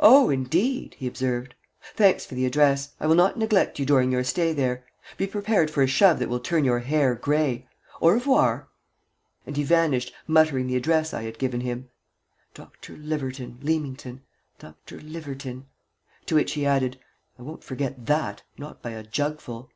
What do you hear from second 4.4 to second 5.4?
there. Be